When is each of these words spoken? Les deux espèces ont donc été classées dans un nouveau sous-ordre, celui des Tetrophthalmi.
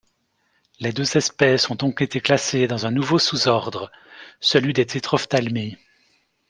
Les 0.79 0.93
deux 0.93 1.15
espèces 1.15 1.69
ont 1.69 1.75
donc 1.75 2.01
été 2.01 2.21
classées 2.21 2.65
dans 2.65 2.87
un 2.87 2.91
nouveau 2.91 3.19
sous-ordre, 3.19 3.91
celui 4.39 4.73
des 4.73 4.87
Tetrophthalmi. 4.87 5.77